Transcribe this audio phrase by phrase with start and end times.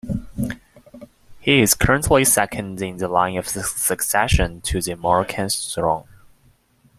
[1.41, 6.05] He is currently second in the line of succession to the Moroccan throne.